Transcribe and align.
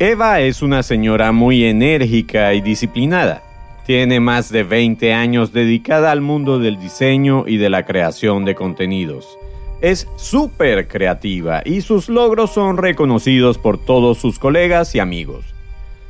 Eva 0.00 0.38
es 0.38 0.62
una 0.62 0.84
señora 0.84 1.32
muy 1.32 1.64
enérgica 1.64 2.54
y 2.54 2.60
disciplinada. 2.60 3.42
Tiene 3.84 4.20
más 4.20 4.48
de 4.48 4.62
20 4.62 5.12
años 5.12 5.52
dedicada 5.52 6.12
al 6.12 6.20
mundo 6.20 6.60
del 6.60 6.78
diseño 6.78 7.48
y 7.48 7.56
de 7.56 7.68
la 7.68 7.84
creación 7.84 8.44
de 8.44 8.54
contenidos. 8.54 9.36
Es 9.80 10.06
súper 10.14 10.86
creativa 10.86 11.62
y 11.64 11.80
sus 11.80 12.08
logros 12.08 12.52
son 12.52 12.76
reconocidos 12.76 13.58
por 13.58 13.76
todos 13.76 14.18
sus 14.18 14.38
colegas 14.38 14.94
y 14.94 15.00
amigos. 15.00 15.44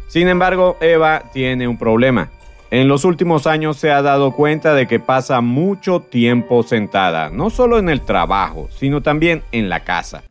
Sin 0.08 0.28
embargo, 0.28 0.76
Eva 0.82 1.22
tiene 1.32 1.66
un 1.66 1.78
problema. 1.78 2.28
En 2.70 2.88
los 2.88 3.06
últimos 3.06 3.46
años 3.46 3.78
se 3.78 3.90
ha 3.90 4.02
dado 4.02 4.32
cuenta 4.32 4.74
de 4.74 4.86
que 4.86 5.00
pasa 5.00 5.40
mucho 5.40 6.00
tiempo 6.00 6.62
sentada, 6.62 7.30
no 7.30 7.48
solo 7.48 7.78
en 7.78 7.88
el 7.88 8.02
trabajo, 8.02 8.68
sino 8.70 9.00
también 9.00 9.42
en 9.50 9.70
la 9.70 9.80
casa. 9.80 10.24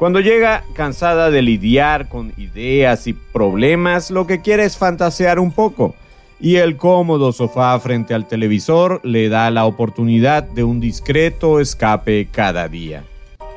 Cuando 0.00 0.20
llega 0.20 0.64
cansada 0.72 1.30
de 1.30 1.42
lidiar 1.42 2.08
con 2.08 2.32
ideas 2.38 3.06
y 3.06 3.12
problemas, 3.12 4.10
lo 4.10 4.26
que 4.26 4.40
quiere 4.40 4.64
es 4.64 4.78
fantasear 4.78 5.38
un 5.38 5.52
poco. 5.52 5.94
Y 6.40 6.56
el 6.56 6.78
cómodo 6.78 7.32
sofá 7.32 7.78
frente 7.80 8.14
al 8.14 8.26
televisor 8.26 9.02
le 9.04 9.28
da 9.28 9.50
la 9.50 9.66
oportunidad 9.66 10.42
de 10.42 10.64
un 10.64 10.80
discreto 10.80 11.60
escape 11.60 12.28
cada 12.32 12.66
día. 12.66 13.04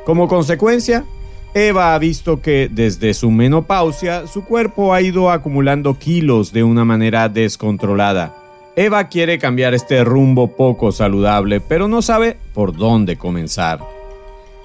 Como 0.04 0.28
consecuencia, 0.28 1.06
Eva 1.54 1.96
ha 1.96 1.98
visto 1.98 2.42
que 2.42 2.68
desde 2.70 3.14
su 3.14 3.32
menopausia 3.32 4.28
su 4.28 4.44
cuerpo 4.44 4.94
ha 4.94 5.00
ido 5.00 5.32
acumulando 5.32 5.98
kilos 5.98 6.52
de 6.52 6.66
una 6.66 6.84
manera 6.84 7.30
descontrolada. 7.30 8.36
Eva 8.76 9.06
quiere 9.08 9.40
cambiar 9.40 9.74
este 9.74 10.04
rumbo 10.04 10.50
poco 10.58 10.92
saludable, 10.92 11.62
pero 11.62 11.88
no 11.88 12.02
sabe 12.02 12.36
por 12.54 12.76
dónde 12.76 13.16
comenzar. 13.16 13.80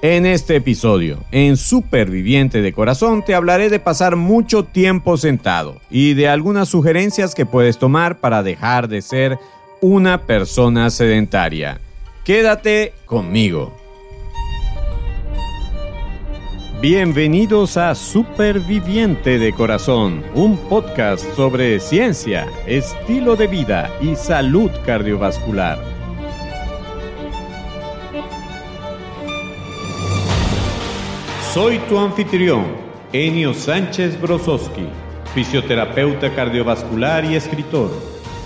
En 0.01 0.27
este 0.27 0.55
episodio, 0.55 1.19
en 1.33 1.57
Superviviente 1.57 2.63
de 2.63 2.73
Corazón, 2.73 3.25
te 3.25 3.35
hablaré 3.35 3.69
de 3.69 3.81
pasar 3.81 4.15
mucho 4.15 4.63
tiempo 4.63 5.17
sentado 5.17 5.81
y 5.91 6.15
de 6.15 6.29
algunas 6.29 6.69
sugerencias 6.69 7.35
que 7.35 7.47
puedes 7.47 7.79
tomar 7.79 8.21
para 8.21 8.45
dejar 8.45 8.87
de 8.87 9.03
ser 9.03 9.41
una 9.81 10.23
persona 10.23 10.91
sedentaria. 10.91 11.81
Quédate 12.23 12.93
conmigo. 13.07 13.75
Bienvenidos 16.81 17.77
a 17.77 17.97
Superviviente 17.97 19.41
de 19.41 19.53
Corazón, 19.53 20.23
un 20.33 20.57
podcast 20.69 21.25
sobre 21.35 21.81
ciencia, 21.81 22.47
estilo 22.69 23.35
de 23.35 23.49
vida 23.49 23.91
y 24.01 24.15
salud 24.15 24.71
cardiovascular. 24.87 25.98
Soy 31.53 31.79
tu 31.89 31.99
anfitrión, 31.99 32.67
Enio 33.11 33.55
Sánchez 33.55 34.21
Brososki, 34.21 34.87
fisioterapeuta 35.35 36.35
cardiovascular 36.35 37.25
y 37.25 37.37
escritor. 37.37 37.91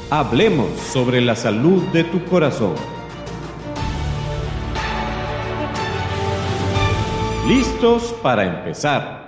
Hablemos 0.08 0.70
sobre 0.78 1.20
la 1.20 1.34
salud 1.34 1.82
de 1.88 2.04
tu 2.04 2.24
corazón. 2.26 2.74
¿Listos 7.48 8.14
para 8.22 8.44
empezar? 8.44 9.21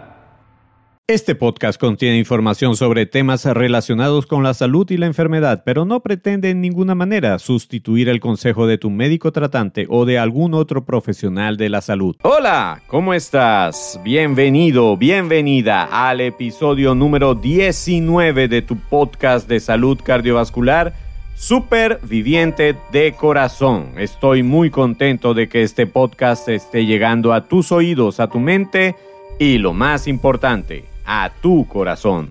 Este 1.07 1.35
podcast 1.35 1.79
contiene 1.79 2.17
información 2.17 2.77
sobre 2.77 3.05
temas 3.05 3.45
relacionados 3.45 4.25
con 4.25 4.43
la 4.43 4.55
salud 4.55 4.91
y 4.91 4.97
la 4.97 5.05
enfermedad, 5.05 5.63
pero 5.63 5.85
no 5.85 6.01
pretende 6.01 6.49
en 6.49 6.63
ninguna 6.63 6.95
manera 6.95 7.39
sustituir 7.39 8.09
el 8.09 8.21
consejo 8.21 8.67
de 8.67 8.79
tu 8.79 8.89
médico 8.89 9.31
tratante 9.31 9.85
o 9.91 10.07
de 10.07 10.19
algún 10.19 10.55
otro 10.55 10.87
profesional 10.87 11.59
de 11.59 11.69
la 11.69 11.83
salud. 11.83 12.17
Hola, 12.23 12.81
¿cómo 12.87 13.13
estás? 13.13 14.01
Bienvenido, 14.03 14.97
bienvenida 14.97 15.85
al 15.93 16.23
episodio 16.23 16.95
número 16.95 17.35
19 17.35 18.49
de 18.49 18.63
tu 18.63 18.79
podcast 18.79 19.47
de 19.47 19.61
salud 19.61 20.01
cardiovascular. 20.03 20.95
Superviviente 21.35 22.77
de 22.93 23.13
corazón. 23.13 23.93
Estoy 23.99 24.43
muy 24.43 24.71
contento 24.71 25.35
de 25.35 25.51
que 25.51 25.65
este 25.65 25.87
podcast 25.87 26.49
esté 26.49 26.87
llegando 26.87 27.35
a 27.35 27.47
tus 27.47 27.73
oídos, 27.73 28.21
a 28.21 28.29
tu 28.29 28.41
mente 28.41 28.95
y 29.39 29.59
lo 29.59 29.75
más 29.75 30.07
importante, 30.07 30.85
a 31.05 31.31
tu 31.41 31.67
corazón. 31.67 32.31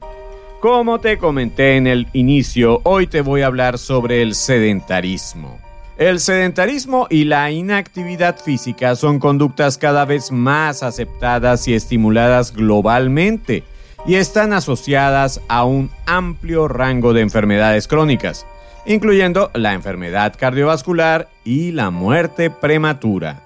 Como 0.60 1.00
te 1.00 1.18
comenté 1.18 1.76
en 1.76 1.88
el 1.88 2.08
inicio, 2.14 2.80
hoy 2.84 3.08
te 3.08 3.22
voy 3.22 3.42
a 3.42 3.48
hablar 3.48 3.78
sobre 3.78 4.22
el 4.22 4.34
sedentarismo. 4.34 5.60
El 5.98 6.20
sedentarismo 6.20 7.06
y 7.10 7.26
la 7.26 7.52
inactividad 7.52 8.40
física 8.40 8.96
son 8.96 9.20
conductas 9.20 9.78
cada 9.78 10.06
vez 10.06 10.32
más 10.32 10.82
aceptadas 10.82 11.68
y 11.68 11.76
estimuladas 11.76 12.54
globalmente 12.54 13.64
y 14.06 14.16
están 14.16 14.54
asociadas 14.54 15.42
a 15.48 15.66
un 15.66 15.92
amplio 16.06 16.68
rango 16.68 17.14
de 17.14 17.22
enfermedades 17.22 17.88
crónicas, 17.88 18.46
incluyendo 18.86 19.52
la 19.54 19.74
enfermedad 19.74 20.34
cardiovascular 20.38 21.30
y 21.44 21.72
la 21.74 21.90
muerte 21.90 22.50
prematura. 22.50 23.42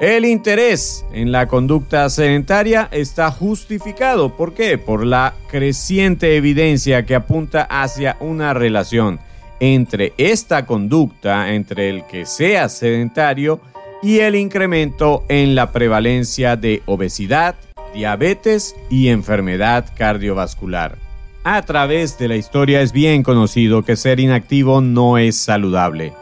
El 0.00 0.24
interés 0.24 1.04
en 1.12 1.32
la 1.32 1.48
conducta 1.48 2.08
sedentaria 2.08 2.88
está 2.92 3.32
justificado. 3.32 4.36
¿Por 4.36 4.54
qué? 4.54 4.78
Por 4.78 5.04
la 5.04 5.34
creciente 5.50 6.36
evidencia 6.36 7.04
que 7.04 7.16
apunta 7.16 7.62
hacia 7.62 8.16
una 8.20 8.54
relación 8.54 9.18
entre 9.58 10.12
esta 10.16 10.66
conducta, 10.66 11.52
entre 11.52 11.90
el 11.90 12.06
que 12.06 12.26
sea 12.26 12.68
sedentario 12.68 13.60
y 14.00 14.20
el 14.20 14.36
incremento 14.36 15.24
en 15.28 15.56
la 15.56 15.72
prevalencia 15.72 16.54
de 16.54 16.80
obesidad, 16.86 17.56
diabetes 17.92 18.76
y 18.88 19.08
enfermedad 19.08 19.86
cardiovascular. 19.96 20.96
A 21.42 21.62
través 21.62 22.16
de 22.18 22.28
la 22.28 22.36
historia 22.36 22.82
es 22.82 22.92
bien 22.92 23.24
conocido 23.24 23.82
que 23.82 23.96
ser 23.96 24.20
inactivo 24.20 24.80
no 24.80 25.18
es 25.18 25.36
saludable 25.36 26.12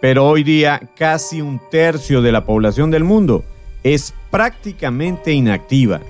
pero 0.00 0.26
hoy 0.26 0.42
día 0.42 0.80
casi 0.96 1.40
un 1.40 1.60
tercio 1.70 2.22
de 2.22 2.32
la 2.32 2.44
población 2.44 2.90
del 2.90 3.04
mundo 3.04 3.44
es 3.82 4.14
prácticamente 4.30 5.32
inactiva, 5.32 6.00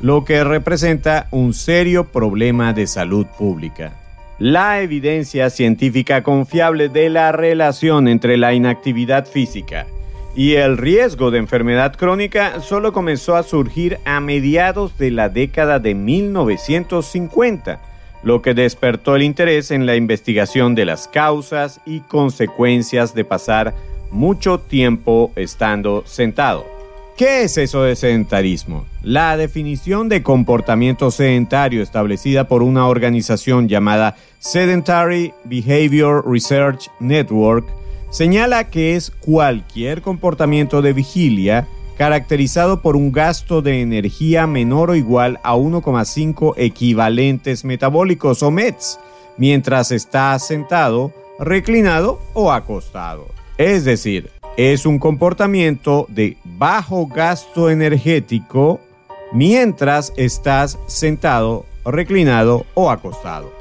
lo 0.00 0.24
que 0.24 0.44
representa 0.44 1.28
un 1.30 1.52
serio 1.52 2.04
problema 2.04 2.72
de 2.72 2.86
salud 2.86 3.26
pública. 3.38 3.92
La 4.38 4.80
evidencia 4.80 5.50
científica 5.50 6.22
confiable 6.22 6.88
de 6.88 7.10
la 7.10 7.32
relación 7.32 8.08
entre 8.08 8.36
la 8.36 8.54
inactividad 8.54 9.26
física 9.26 9.86
y 10.34 10.54
el 10.54 10.78
riesgo 10.78 11.30
de 11.30 11.38
enfermedad 11.38 11.94
crónica 11.96 12.60
solo 12.60 12.92
comenzó 12.92 13.36
a 13.36 13.42
surgir 13.42 13.98
a 14.04 14.20
mediados 14.20 14.96
de 14.96 15.10
la 15.10 15.28
década 15.28 15.78
de 15.78 15.94
1950 15.94 17.80
lo 18.22 18.42
que 18.42 18.54
despertó 18.54 19.16
el 19.16 19.22
interés 19.22 19.70
en 19.70 19.86
la 19.86 19.96
investigación 19.96 20.74
de 20.74 20.84
las 20.84 21.08
causas 21.08 21.80
y 21.86 22.00
consecuencias 22.00 23.14
de 23.14 23.24
pasar 23.24 23.74
mucho 24.10 24.58
tiempo 24.58 25.32
estando 25.36 26.02
sentado. 26.06 26.66
¿Qué 27.16 27.42
es 27.42 27.58
eso 27.58 27.82
de 27.82 27.96
sedentarismo? 27.96 28.86
La 29.02 29.36
definición 29.36 30.08
de 30.08 30.22
comportamiento 30.22 31.10
sedentario 31.10 31.82
establecida 31.82 32.48
por 32.48 32.62
una 32.62 32.86
organización 32.86 33.68
llamada 33.68 34.16
Sedentary 34.38 35.34
Behavior 35.44 36.24
Research 36.26 36.88
Network 36.98 37.66
señala 38.10 38.70
que 38.70 38.96
es 38.96 39.10
cualquier 39.10 40.00
comportamiento 40.00 40.80
de 40.80 40.94
vigilia 40.94 41.68
caracterizado 42.00 42.80
por 42.80 42.96
un 42.96 43.12
gasto 43.12 43.60
de 43.60 43.82
energía 43.82 44.46
menor 44.46 44.88
o 44.88 44.94
igual 44.94 45.38
a 45.42 45.54
1,5 45.54 46.54
equivalentes 46.56 47.62
metabólicos 47.62 48.42
o 48.42 48.50
METs, 48.50 48.98
mientras 49.36 49.92
está 49.92 50.38
sentado, 50.38 51.12
reclinado 51.38 52.18
o 52.32 52.52
acostado. 52.52 53.26
Es 53.58 53.84
decir, 53.84 54.30
es 54.56 54.86
un 54.86 54.98
comportamiento 54.98 56.06
de 56.08 56.38
bajo 56.42 57.06
gasto 57.06 57.68
energético 57.68 58.80
mientras 59.34 60.14
estás 60.16 60.78
sentado, 60.86 61.66
reclinado 61.84 62.64
o 62.72 62.90
acostado. 62.90 63.59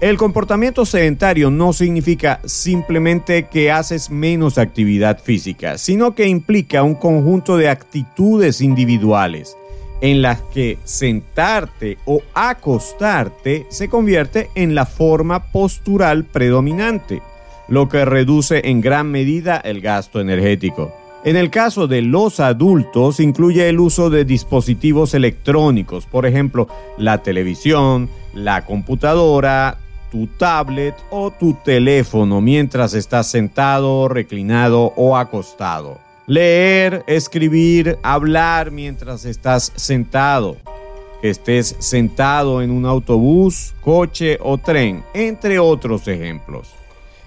El 0.00 0.16
comportamiento 0.16 0.84
sedentario 0.84 1.50
no 1.50 1.72
significa 1.72 2.40
simplemente 2.44 3.44
que 3.44 3.70
haces 3.70 4.10
menos 4.10 4.58
actividad 4.58 5.22
física, 5.22 5.78
sino 5.78 6.14
que 6.14 6.26
implica 6.26 6.82
un 6.82 6.94
conjunto 6.94 7.56
de 7.56 7.68
actitudes 7.68 8.60
individuales 8.60 9.56
en 10.00 10.20
las 10.20 10.42
que 10.42 10.78
sentarte 10.84 11.96
o 12.04 12.20
acostarte 12.34 13.66
se 13.70 13.88
convierte 13.88 14.50
en 14.54 14.74
la 14.74 14.84
forma 14.84 15.44
postural 15.44 16.24
predominante, 16.24 17.22
lo 17.68 17.88
que 17.88 18.04
reduce 18.04 18.68
en 18.68 18.80
gran 18.80 19.10
medida 19.10 19.56
el 19.56 19.80
gasto 19.80 20.20
energético. 20.20 20.92
En 21.24 21.36
el 21.36 21.48
caso 21.48 21.86
de 21.86 22.02
los 22.02 22.38
adultos 22.38 23.18
incluye 23.18 23.66
el 23.70 23.80
uso 23.80 24.10
de 24.10 24.26
dispositivos 24.26 25.14
electrónicos, 25.14 26.04
por 26.04 26.26
ejemplo, 26.26 26.68
la 26.98 27.22
televisión, 27.22 28.10
la 28.34 28.66
computadora, 28.66 29.78
tu 30.14 30.28
tablet 30.28 30.94
o 31.10 31.32
tu 31.32 31.54
teléfono 31.54 32.40
mientras 32.40 32.94
estás 32.94 33.26
sentado, 33.26 34.06
reclinado 34.06 34.92
o 34.94 35.16
acostado. 35.16 35.98
Leer, 36.28 37.02
escribir, 37.08 37.98
hablar 38.00 38.70
mientras 38.70 39.24
estás 39.24 39.72
sentado. 39.74 40.56
que 41.20 41.30
estés 41.30 41.74
sentado 41.80 42.62
en 42.62 42.70
un 42.70 42.86
autobús, 42.86 43.74
coche 43.80 44.38
o 44.40 44.58
tren, 44.58 45.02
entre 45.14 45.58
otros 45.58 46.06
ejemplos. 46.06 46.68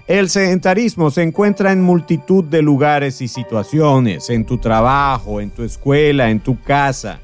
El 0.06 0.30
sedentarismo 0.30 1.10
se 1.10 1.24
encuentra 1.24 1.72
en 1.72 1.82
multitud 1.82 2.44
de 2.44 2.62
lugares 2.62 3.20
y 3.20 3.28
situaciones, 3.28 4.30
en 4.30 4.46
tu 4.46 4.56
trabajo, 4.56 5.42
en 5.42 5.50
tu 5.50 5.62
escuela, 5.62 6.30
en 6.30 6.40
tu 6.40 6.58
casa, 6.62 7.18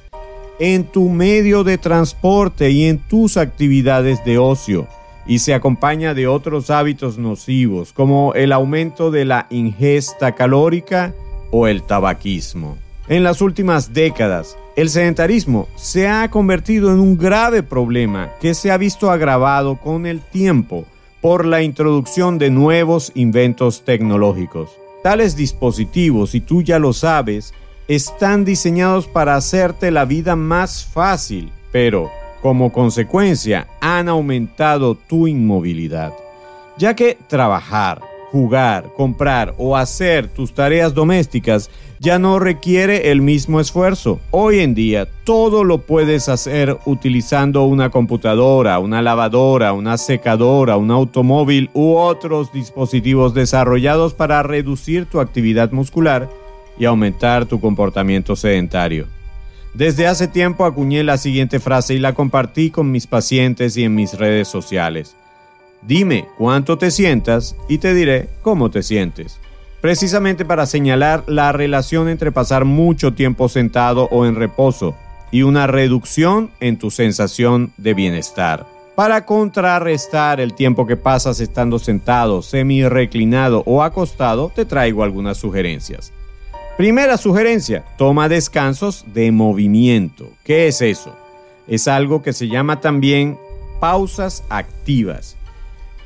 en 0.58 0.84
tu 0.84 1.08
medio 1.08 1.64
de 1.64 1.78
transporte 1.78 2.70
y 2.70 2.84
en 2.84 2.98
tus 2.98 3.38
actividades 3.38 4.22
de 4.24 4.38
ocio, 4.38 4.88
y 5.26 5.38
se 5.38 5.54
acompaña 5.54 6.14
de 6.14 6.26
otros 6.26 6.70
hábitos 6.70 7.18
nocivos 7.18 7.92
como 7.92 8.34
el 8.34 8.52
aumento 8.52 9.10
de 9.10 9.24
la 9.24 9.46
ingesta 9.50 10.34
calórica 10.34 11.14
o 11.50 11.66
el 11.66 11.82
tabaquismo. 11.82 12.76
En 13.08 13.22
las 13.22 13.40
últimas 13.40 13.92
décadas, 13.92 14.56
el 14.76 14.88
sedentarismo 14.88 15.68
se 15.76 16.08
ha 16.08 16.30
convertido 16.30 16.90
en 16.90 17.00
un 17.00 17.16
grave 17.16 17.62
problema 17.62 18.32
que 18.40 18.54
se 18.54 18.70
ha 18.70 18.76
visto 18.76 19.10
agravado 19.10 19.76
con 19.76 20.06
el 20.06 20.20
tiempo 20.20 20.84
por 21.20 21.44
la 21.44 21.62
introducción 21.62 22.38
de 22.38 22.50
nuevos 22.50 23.12
inventos 23.14 23.84
tecnológicos. 23.84 24.70
Tales 25.02 25.36
dispositivos, 25.36 26.34
y 26.34 26.40
tú 26.40 26.62
ya 26.62 26.78
lo 26.78 26.92
sabes, 26.92 27.52
están 27.88 28.44
diseñados 28.44 29.06
para 29.06 29.36
hacerte 29.36 29.90
la 29.90 30.06
vida 30.06 30.34
más 30.34 30.84
fácil, 30.84 31.52
pero 31.72 32.10
como 32.44 32.70
consecuencia 32.70 33.68
han 33.80 34.06
aumentado 34.06 34.96
tu 34.96 35.26
inmovilidad, 35.26 36.12
ya 36.76 36.94
que 36.94 37.16
trabajar, 37.26 38.02
jugar, 38.32 38.92
comprar 38.94 39.54
o 39.56 39.78
hacer 39.78 40.28
tus 40.28 40.52
tareas 40.52 40.92
domésticas 40.92 41.70
ya 42.00 42.18
no 42.18 42.38
requiere 42.38 43.10
el 43.10 43.22
mismo 43.22 43.60
esfuerzo. 43.60 44.20
Hoy 44.30 44.58
en 44.58 44.74
día 44.74 45.08
todo 45.24 45.64
lo 45.64 45.78
puedes 45.78 46.28
hacer 46.28 46.76
utilizando 46.84 47.64
una 47.64 47.88
computadora, 47.88 48.78
una 48.78 49.00
lavadora, 49.00 49.72
una 49.72 49.96
secadora, 49.96 50.76
un 50.76 50.90
automóvil 50.90 51.70
u 51.72 51.94
otros 51.94 52.52
dispositivos 52.52 53.32
desarrollados 53.32 54.12
para 54.12 54.42
reducir 54.42 55.06
tu 55.06 55.18
actividad 55.18 55.72
muscular 55.72 56.28
y 56.78 56.84
aumentar 56.84 57.46
tu 57.46 57.58
comportamiento 57.58 58.36
sedentario. 58.36 59.06
Desde 59.74 60.06
hace 60.06 60.28
tiempo 60.28 60.64
acuñé 60.64 61.02
la 61.04 61.18
siguiente 61.18 61.60
frase 61.60 61.94
y 61.94 61.98
la 61.98 62.14
compartí 62.14 62.70
con 62.70 62.90
mis 62.90 63.06
pacientes 63.06 63.76
y 63.76 63.84
en 63.84 63.94
mis 63.94 64.14
redes 64.14 64.48
sociales. 64.48 65.16
Dime 65.82 66.26
cuánto 66.38 66.78
te 66.78 66.90
sientas 66.90 67.56
y 67.68 67.78
te 67.78 67.92
diré 67.92 68.30
cómo 68.42 68.70
te 68.70 68.82
sientes 68.82 69.40
precisamente 69.84 70.46
para 70.46 70.64
señalar 70.64 71.24
la 71.26 71.52
relación 71.52 72.08
entre 72.08 72.32
pasar 72.32 72.64
mucho 72.64 73.12
tiempo 73.12 73.50
sentado 73.50 74.08
o 74.10 74.24
en 74.24 74.34
reposo 74.34 74.96
y 75.30 75.42
una 75.42 75.66
reducción 75.66 76.50
en 76.60 76.78
tu 76.78 76.90
sensación 76.90 77.70
de 77.76 77.92
bienestar. 77.92 78.64
Para 78.94 79.26
contrarrestar 79.26 80.40
el 80.40 80.54
tiempo 80.54 80.86
que 80.86 80.96
pasas 80.96 81.38
estando 81.38 81.78
sentado, 81.78 82.40
semi 82.40 82.88
reclinado 82.88 83.62
o 83.66 83.82
acostado, 83.82 84.50
te 84.54 84.64
traigo 84.64 85.02
algunas 85.02 85.36
sugerencias. 85.36 86.14
Primera 86.76 87.18
sugerencia, 87.18 87.84
toma 87.96 88.28
descansos 88.28 89.04
de 89.14 89.30
movimiento. 89.30 90.32
¿Qué 90.42 90.66
es 90.66 90.82
eso? 90.82 91.14
Es 91.68 91.86
algo 91.86 92.20
que 92.20 92.32
se 92.32 92.48
llama 92.48 92.80
también 92.80 93.38
pausas 93.78 94.42
activas. 94.48 95.36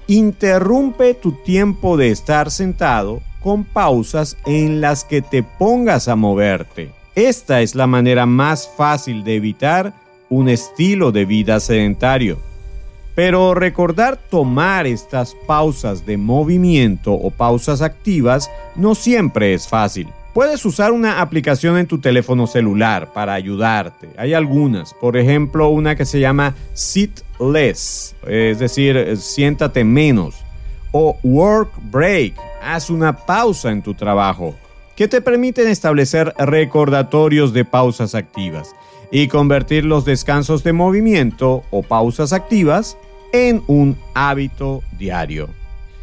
Interrumpe 0.08 1.14
tu 1.14 1.32
tiempo 1.42 1.96
de 1.96 2.10
estar 2.10 2.50
sentado 2.50 3.22
con 3.40 3.64
pausas 3.64 4.36
en 4.44 4.82
las 4.82 5.04
que 5.04 5.22
te 5.22 5.42
pongas 5.42 6.06
a 6.06 6.16
moverte. 6.16 6.90
Esta 7.14 7.62
es 7.62 7.74
la 7.74 7.86
manera 7.86 8.26
más 8.26 8.70
fácil 8.76 9.24
de 9.24 9.36
evitar 9.36 9.94
un 10.28 10.50
estilo 10.50 11.12
de 11.12 11.24
vida 11.24 11.60
sedentario. 11.60 12.40
Pero 13.14 13.54
recordar 13.54 14.18
tomar 14.18 14.86
estas 14.86 15.34
pausas 15.46 16.04
de 16.04 16.18
movimiento 16.18 17.14
o 17.14 17.30
pausas 17.30 17.80
activas 17.80 18.50
no 18.76 18.94
siempre 18.94 19.54
es 19.54 19.66
fácil. 19.66 20.08
Puedes 20.38 20.64
usar 20.64 20.92
una 20.92 21.20
aplicación 21.20 21.76
en 21.78 21.88
tu 21.88 21.98
teléfono 21.98 22.46
celular 22.46 23.12
para 23.12 23.34
ayudarte. 23.34 24.08
Hay 24.16 24.34
algunas, 24.34 24.94
por 24.94 25.16
ejemplo, 25.16 25.68
una 25.68 25.96
que 25.96 26.04
se 26.04 26.20
llama 26.20 26.54
Sit 26.74 27.22
Less, 27.40 28.14
es 28.24 28.60
decir, 28.60 29.16
siéntate 29.16 29.82
menos 29.82 30.36
o 30.92 31.18
work 31.24 31.72
break, 31.90 32.34
haz 32.62 32.88
una 32.88 33.16
pausa 33.16 33.72
en 33.72 33.82
tu 33.82 33.94
trabajo, 33.94 34.54
que 34.94 35.08
te 35.08 35.20
permiten 35.20 35.66
establecer 35.66 36.32
recordatorios 36.38 37.52
de 37.52 37.64
pausas 37.64 38.14
activas 38.14 38.76
y 39.10 39.26
convertir 39.26 39.84
los 39.84 40.04
descansos 40.04 40.62
de 40.62 40.72
movimiento 40.72 41.64
o 41.72 41.82
pausas 41.82 42.32
activas 42.32 42.96
en 43.32 43.60
un 43.66 43.98
hábito 44.14 44.84
diario. 44.96 45.48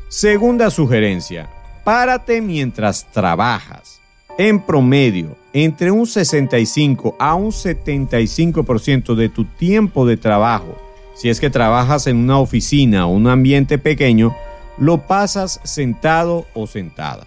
Segunda 0.09 0.71
sugerencia, 0.71 1.49
párate 1.85 2.41
mientras 2.41 3.09
trabajas. 3.13 4.01
En 4.37 4.59
promedio, 4.59 5.37
entre 5.53 5.91
un 5.91 6.05
65 6.05 7.15
a 7.17 7.35
un 7.35 7.51
75% 7.51 9.15
de 9.15 9.29
tu 9.29 9.45
tiempo 9.45 10.05
de 10.05 10.17
trabajo, 10.17 10.77
si 11.15 11.29
es 11.29 11.39
que 11.39 11.49
trabajas 11.49 12.05
en 12.07 12.17
una 12.17 12.39
oficina 12.39 13.07
o 13.07 13.11
un 13.11 13.27
ambiente 13.27 13.77
pequeño, 13.77 14.35
lo 14.77 15.07
pasas 15.07 15.61
sentado 15.63 16.45
o 16.53 16.67
sentada. 16.67 17.25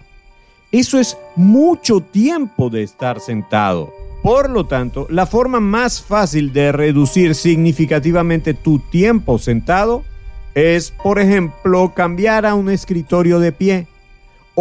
Eso 0.71 0.99
es 0.99 1.17
mucho 1.35 1.99
tiempo 1.99 2.69
de 2.69 2.83
estar 2.83 3.19
sentado. 3.19 3.91
Por 4.21 4.51
lo 4.51 4.67
tanto, 4.67 5.07
la 5.09 5.25
forma 5.25 5.59
más 5.59 6.03
fácil 6.03 6.53
de 6.53 6.71
reducir 6.71 7.33
significativamente 7.33 8.53
tu 8.53 8.77
tiempo 8.77 9.39
sentado 9.39 10.03
es, 10.53 10.91
por 10.91 11.17
ejemplo, 11.17 11.91
cambiar 11.95 12.45
a 12.45 12.53
un 12.53 12.69
escritorio 12.69 13.39
de 13.39 13.51
pie 13.51 13.87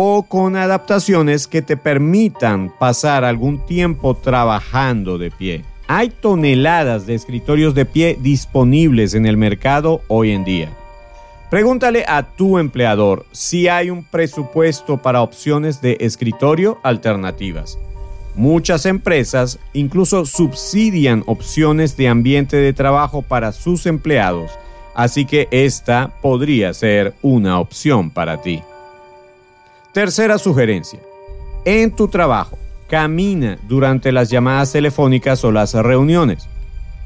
o 0.00 0.22
con 0.22 0.54
adaptaciones 0.54 1.48
que 1.48 1.60
te 1.60 1.76
permitan 1.76 2.72
pasar 2.78 3.24
algún 3.24 3.66
tiempo 3.66 4.14
trabajando 4.14 5.18
de 5.18 5.32
pie. 5.32 5.64
Hay 5.88 6.10
toneladas 6.10 7.04
de 7.04 7.16
escritorios 7.16 7.74
de 7.74 7.84
pie 7.84 8.16
disponibles 8.20 9.14
en 9.14 9.26
el 9.26 9.36
mercado 9.36 10.02
hoy 10.06 10.30
en 10.30 10.44
día. 10.44 10.70
Pregúntale 11.50 12.04
a 12.06 12.22
tu 12.22 12.58
empleador 12.58 13.26
si 13.32 13.66
hay 13.66 13.90
un 13.90 14.04
presupuesto 14.04 14.98
para 14.98 15.20
opciones 15.20 15.82
de 15.82 15.96
escritorio 15.98 16.78
alternativas. 16.84 17.76
Muchas 18.36 18.86
empresas 18.86 19.58
incluso 19.72 20.26
subsidian 20.26 21.24
opciones 21.26 21.96
de 21.96 22.06
ambiente 22.06 22.56
de 22.56 22.72
trabajo 22.72 23.22
para 23.22 23.50
sus 23.50 23.84
empleados, 23.84 24.52
así 24.94 25.24
que 25.24 25.48
esta 25.50 26.12
podría 26.22 26.72
ser 26.72 27.14
una 27.20 27.58
opción 27.58 28.10
para 28.10 28.40
ti. 28.40 28.62
Tercera 29.92 30.36
sugerencia. 30.36 31.00
En 31.64 31.96
tu 31.96 32.08
trabajo, 32.08 32.58
camina 32.88 33.58
durante 33.66 34.12
las 34.12 34.28
llamadas 34.28 34.70
telefónicas 34.70 35.42
o 35.44 35.50
las 35.50 35.72
reuniones. 35.72 36.46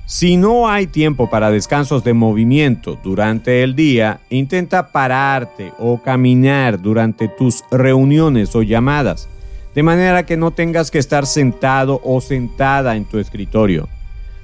Si 0.04 0.36
no 0.36 0.68
hay 0.68 0.88
tiempo 0.88 1.30
para 1.30 1.52
descansos 1.52 2.02
de 2.02 2.12
movimiento 2.12 2.98
durante 3.04 3.62
el 3.62 3.76
día, 3.76 4.20
intenta 4.30 4.90
pararte 4.90 5.72
o 5.78 6.02
caminar 6.02 6.82
durante 6.82 7.28
tus 7.28 7.62
reuniones 7.70 8.54
o 8.56 8.62
llamadas, 8.62 9.28
de 9.76 9.84
manera 9.84 10.26
que 10.26 10.36
no 10.36 10.50
tengas 10.50 10.90
que 10.90 10.98
estar 10.98 11.24
sentado 11.24 12.00
o 12.02 12.20
sentada 12.20 12.96
en 12.96 13.04
tu 13.04 13.18
escritorio. 13.18 13.88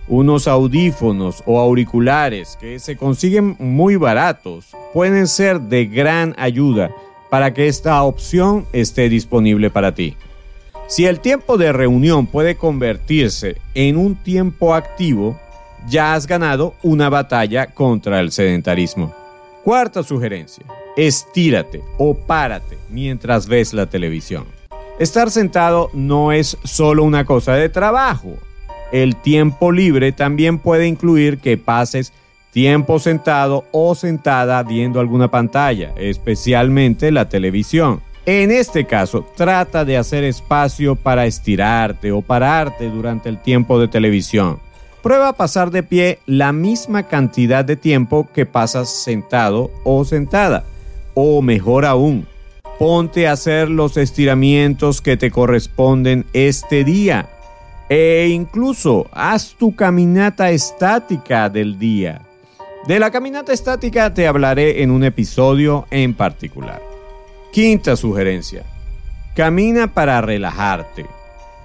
Unos 0.06 0.46
audífonos 0.46 1.42
o 1.44 1.58
auriculares 1.58 2.56
que 2.58 2.78
se 2.78 2.96
consiguen 2.96 3.56
muy 3.58 3.96
baratos 3.96 4.68
pueden 4.94 5.26
ser 5.26 5.60
de 5.60 5.86
gran 5.86 6.34
ayuda 6.38 6.90
para 7.30 7.54
que 7.54 7.68
esta 7.68 8.02
opción 8.02 8.66
esté 8.72 9.08
disponible 9.08 9.70
para 9.70 9.94
ti. 9.94 10.16
Si 10.86 11.04
el 11.04 11.20
tiempo 11.20 11.58
de 11.58 11.72
reunión 11.72 12.26
puede 12.26 12.56
convertirse 12.56 13.56
en 13.74 13.96
un 13.98 14.16
tiempo 14.16 14.74
activo, 14.74 15.38
ya 15.86 16.14
has 16.14 16.26
ganado 16.26 16.74
una 16.82 17.08
batalla 17.10 17.66
contra 17.66 18.20
el 18.20 18.32
sedentarismo. 18.32 19.14
Cuarta 19.64 20.02
sugerencia, 20.02 20.64
estírate 20.96 21.82
o 21.98 22.14
párate 22.14 22.78
mientras 22.88 23.46
ves 23.46 23.74
la 23.74 23.86
televisión. 23.86 24.46
Estar 24.98 25.30
sentado 25.30 25.90
no 25.92 26.32
es 26.32 26.56
solo 26.64 27.04
una 27.04 27.24
cosa 27.24 27.54
de 27.54 27.68
trabajo. 27.68 28.36
El 28.90 29.14
tiempo 29.16 29.70
libre 29.70 30.12
también 30.12 30.58
puede 30.58 30.86
incluir 30.86 31.38
que 31.38 31.58
pases 31.58 32.12
tiempo 32.58 32.98
sentado 32.98 33.66
o 33.70 33.94
sentada 33.94 34.60
viendo 34.64 34.98
alguna 34.98 35.28
pantalla, 35.28 35.92
especialmente 35.96 37.12
la 37.12 37.28
televisión. 37.28 38.00
En 38.26 38.50
este 38.50 38.84
caso, 38.84 39.24
trata 39.36 39.84
de 39.84 39.96
hacer 39.96 40.24
espacio 40.24 40.96
para 40.96 41.24
estirarte 41.26 42.10
o 42.10 42.20
pararte 42.20 42.90
durante 42.90 43.28
el 43.28 43.40
tiempo 43.40 43.78
de 43.78 43.86
televisión. 43.86 44.58
Prueba 45.04 45.28
a 45.28 45.32
pasar 45.34 45.70
de 45.70 45.84
pie 45.84 46.18
la 46.26 46.52
misma 46.52 47.04
cantidad 47.04 47.64
de 47.64 47.76
tiempo 47.76 48.28
que 48.34 48.44
pasas 48.44 48.88
sentado 49.04 49.70
o 49.84 50.04
sentada. 50.04 50.64
O 51.14 51.40
mejor 51.42 51.84
aún, 51.84 52.26
ponte 52.80 53.28
a 53.28 53.32
hacer 53.34 53.70
los 53.70 53.96
estiramientos 53.96 55.00
que 55.00 55.16
te 55.16 55.30
corresponden 55.30 56.26
este 56.32 56.82
día. 56.82 57.28
E 57.88 58.26
incluso 58.32 59.06
haz 59.12 59.54
tu 59.56 59.76
caminata 59.76 60.50
estática 60.50 61.48
del 61.48 61.78
día. 61.78 62.22
De 62.88 62.98
la 62.98 63.10
caminata 63.10 63.52
estática 63.52 64.14
te 64.14 64.26
hablaré 64.26 64.82
en 64.82 64.90
un 64.90 65.04
episodio 65.04 65.86
en 65.90 66.14
particular. 66.14 66.80
Quinta 67.52 67.96
sugerencia. 67.96 68.62
Camina 69.36 69.92
para 69.92 70.22
relajarte. 70.22 71.04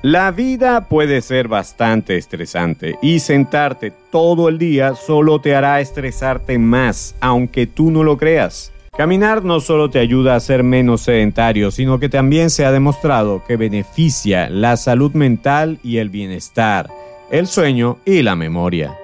La 0.01 0.31
vida 0.31 0.89
puede 0.89 1.21
ser 1.21 1.47
bastante 1.47 2.17
estresante 2.17 2.97
y 3.01 3.21
sentarte 3.21 3.93
todo 4.11 4.49
el 4.49 4.57
día 4.57 4.95
solo 4.95 5.39
te 5.39 5.55
hará 5.55 5.79
estresarte 5.79 6.59
más, 6.59 7.15
aunque 7.21 7.67
tú 7.67 7.89
no 7.89 8.03
lo 8.03 8.17
creas. 8.17 8.73
Caminar 8.91 9.45
no 9.45 9.61
solo 9.61 9.89
te 9.89 9.99
ayuda 9.99 10.35
a 10.35 10.41
ser 10.41 10.61
menos 10.61 11.03
sedentario, 11.03 11.71
sino 11.71 11.99
que 11.99 12.09
también 12.09 12.49
se 12.49 12.65
ha 12.65 12.71
demostrado 12.73 13.45
que 13.47 13.55
beneficia 13.55 14.49
la 14.49 14.75
salud 14.75 15.13
mental 15.13 15.79
y 15.85 15.99
el 15.99 16.09
bienestar, 16.09 16.89
el 17.31 17.47
sueño 17.47 17.99
y 18.03 18.23
la 18.23 18.35
memoria. 18.35 18.97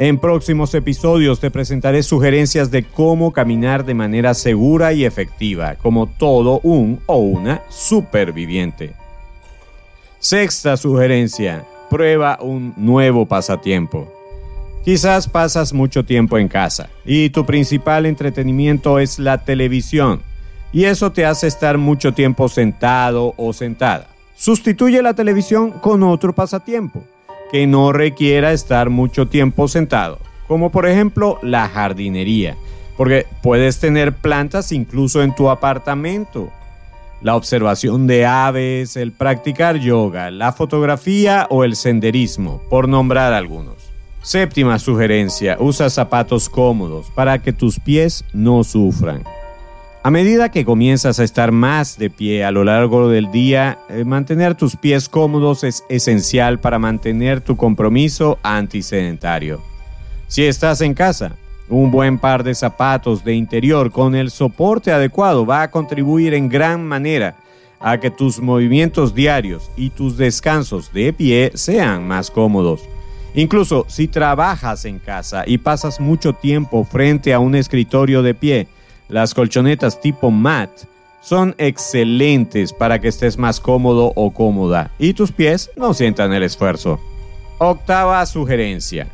En 0.00 0.16
próximos 0.16 0.74
episodios 0.74 1.40
te 1.40 1.50
presentaré 1.50 2.02
sugerencias 2.02 2.70
de 2.70 2.84
cómo 2.84 3.34
caminar 3.34 3.84
de 3.84 3.92
manera 3.92 4.32
segura 4.32 4.94
y 4.94 5.04
efectiva, 5.04 5.74
como 5.74 6.06
todo 6.06 6.58
un 6.60 7.00
o 7.04 7.18
una 7.18 7.60
superviviente. 7.68 8.94
Sexta 10.18 10.78
sugerencia, 10.78 11.66
prueba 11.90 12.38
un 12.40 12.72
nuevo 12.78 13.26
pasatiempo. 13.26 14.10
Quizás 14.86 15.28
pasas 15.28 15.74
mucho 15.74 16.02
tiempo 16.02 16.38
en 16.38 16.48
casa 16.48 16.88
y 17.04 17.28
tu 17.28 17.44
principal 17.44 18.06
entretenimiento 18.06 19.00
es 19.00 19.18
la 19.18 19.44
televisión 19.44 20.22
y 20.72 20.84
eso 20.84 21.12
te 21.12 21.26
hace 21.26 21.46
estar 21.46 21.76
mucho 21.76 22.14
tiempo 22.14 22.48
sentado 22.48 23.34
o 23.36 23.52
sentada. 23.52 24.06
Sustituye 24.34 25.02
la 25.02 25.12
televisión 25.12 25.72
con 25.72 26.02
otro 26.02 26.34
pasatiempo 26.34 27.04
que 27.50 27.66
no 27.66 27.92
requiera 27.92 28.52
estar 28.52 28.90
mucho 28.90 29.28
tiempo 29.28 29.68
sentado, 29.68 30.18
como 30.46 30.70
por 30.70 30.86
ejemplo 30.86 31.38
la 31.42 31.68
jardinería, 31.68 32.56
porque 32.96 33.26
puedes 33.42 33.78
tener 33.80 34.14
plantas 34.14 34.72
incluso 34.72 35.22
en 35.22 35.34
tu 35.34 35.50
apartamento 35.50 36.50
la 37.22 37.36
observación 37.36 38.06
de 38.06 38.24
aves, 38.24 38.96
el 38.96 39.12
practicar 39.12 39.76
yoga, 39.78 40.30
la 40.30 40.52
fotografía 40.52 41.46
o 41.50 41.64
el 41.64 41.76
senderismo, 41.76 42.62
por 42.70 42.88
nombrar 42.88 43.32
algunos. 43.32 43.74
Séptima 44.22 44.78
sugerencia, 44.78 45.56
usa 45.60 45.90
zapatos 45.90 46.48
cómodos 46.48 47.10
para 47.14 47.38
que 47.40 47.52
tus 47.52 47.78
pies 47.78 48.24
no 48.32 48.64
sufran. 48.64 49.22
A 50.02 50.10
medida 50.10 50.50
que 50.50 50.64
comienzas 50.64 51.20
a 51.20 51.24
estar 51.24 51.52
más 51.52 51.98
de 51.98 52.08
pie 52.08 52.42
a 52.42 52.50
lo 52.50 52.64
largo 52.64 53.10
del 53.10 53.30
día, 53.30 53.76
eh, 53.90 54.02
mantener 54.06 54.54
tus 54.54 54.74
pies 54.74 55.10
cómodos 55.10 55.62
es 55.62 55.84
esencial 55.90 56.58
para 56.58 56.78
mantener 56.78 57.42
tu 57.42 57.54
compromiso 57.54 58.38
antisedentario. 58.42 59.60
Si 60.26 60.44
estás 60.44 60.80
en 60.80 60.94
casa, 60.94 61.36
un 61.68 61.90
buen 61.90 62.18
par 62.18 62.44
de 62.44 62.54
zapatos 62.54 63.24
de 63.24 63.34
interior 63.34 63.92
con 63.92 64.14
el 64.14 64.30
soporte 64.30 64.90
adecuado 64.90 65.44
va 65.44 65.60
a 65.60 65.70
contribuir 65.70 66.32
en 66.32 66.48
gran 66.48 66.82
manera 66.82 67.36
a 67.78 68.00
que 68.00 68.10
tus 68.10 68.40
movimientos 68.40 69.14
diarios 69.14 69.70
y 69.76 69.90
tus 69.90 70.16
descansos 70.16 70.94
de 70.94 71.12
pie 71.12 71.52
sean 71.54 72.08
más 72.08 72.30
cómodos. 72.30 72.80
Incluso 73.34 73.84
si 73.86 74.08
trabajas 74.08 74.86
en 74.86 74.98
casa 74.98 75.44
y 75.46 75.58
pasas 75.58 76.00
mucho 76.00 76.32
tiempo 76.32 76.84
frente 76.84 77.34
a 77.34 77.38
un 77.38 77.54
escritorio 77.54 78.22
de 78.22 78.32
pie, 78.32 78.66
las 79.10 79.34
colchonetas 79.34 80.00
tipo 80.00 80.30
mat 80.30 80.70
son 81.20 81.54
excelentes 81.58 82.72
para 82.72 82.98
que 82.98 83.08
estés 83.08 83.36
más 83.36 83.60
cómodo 83.60 84.12
o 84.16 84.30
cómoda 84.30 84.90
y 84.98 85.12
tus 85.12 85.32
pies 85.32 85.70
no 85.76 85.92
sientan 85.94 86.32
el 86.32 86.42
esfuerzo. 86.42 86.98
Octava 87.58 88.24
sugerencia 88.24 89.06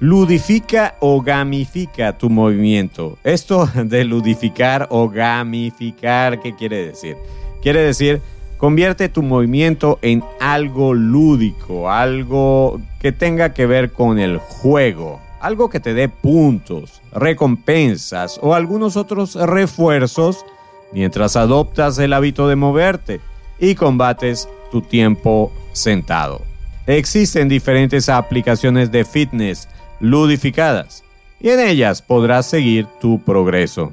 ludifica 0.00 0.96
o 1.00 1.22
gamifica 1.22 2.18
tu 2.18 2.28
movimiento. 2.28 3.16
Esto 3.24 3.66
de 3.74 4.04
ludificar 4.04 4.86
o 4.90 5.08
gamificar, 5.08 6.40
¿qué 6.40 6.54
quiere 6.54 6.86
decir? 6.88 7.16
Quiere 7.62 7.80
decir, 7.80 8.20
convierte 8.58 9.08
tu 9.08 9.22
movimiento 9.22 9.98
en 10.02 10.22
algo 10.40 10.92
lúdico, 10.92 11.90
algo 11.90 12.80
que 13.00 13.12
tenga 13.12 13.54
que 13.54 13.64
ver 13.64 13.92
con 13.92 14.18
el 14.18 14.38
juego, 14.38 15.20
algo 15.44 15.68
que 15.68 15.78
te 15.78 15.92
dé 15.92 16.08
puntos, 16.08 17.02
recompensas 17.12 18.40
o 18.40 18.54
algunos 18.54 18.96
otros 18.96 19.34
refuerzos 19.34 20.42
mientras 20.90 21.36
adoptas 21.36 21.98
el 21.98 22.14
hábito 22.14 22.48
de 22.48 22.56
moverte 22.56 23.20
y 23.58 23.74
combates 23.74 24.48
tu 24.70 24.80
tiempo 24.80 25.52
sentado. 25.74 26.40
Existen 26.86 27.50
diferentes 27.50 28.08
aplicaciones 28.08 28.90
de 28.90 29.04
fitness 29.04 29.68
ludificadas 30.00 31.04
y 31.38 31.50
en 31.50 31.60
ellas 31.60 32.00
podrás 32.00 32.46
seguir 32.46 32.86
tu 32.98 33.20
progreso. 33.22 33.92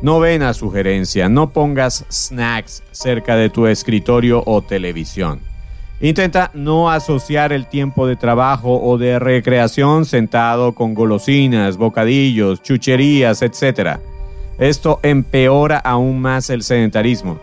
Novena 0.00 0.54
sugerencia, 0.54 1.28
no 1.28 1.50
pongas 1.50 2.04
snacks 2.08 2.84
cerca 2.92 3.34
de 3.34 3.50
tu 3.50 3.66
escritorio 3.66 4.44
o 4.46 4.62
televisión. 4.62 5.49
Intenta 6.00 6.50
no 6.54 6.90
asociar 6.90 7.52
el 7.52 7.66
tiempo 7.66 8.06
de 8.06 8.16
trabajo 8.16 8.80
o 8.82 8.96
de 8.96 9.18
recreación 9.18 10.06
sentado 10.06 10.72
con 10.72 10.94
golosinas, 10.94 11.76
bocadillos, 11.76 12.62
chucherías, 12.62 13.42
etc. 13.42 13.98
Esto 14.58 14.98
empeora 15.02 15.78
aún 15.78 16.20
más 16.20 16.48
el 16.48 16.62
sedentarismo, 16.62 17.38